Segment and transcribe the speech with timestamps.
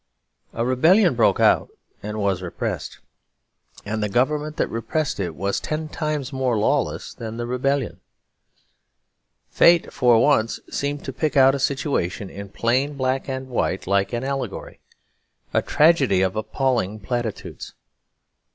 [0.53, 1.69] A rebellion broke out
[2.01, 2.97] and was repressed;
[3.85, 8.01] and the government that repressed it was ten times more lawless than the rebellion.
[9.51, 14.11] Fate for once seemed to pick out a situation in plain black and white like
[14.11, 14.79] an allegory;
[15.53, 17.75] a tragedy of appalling platitudes.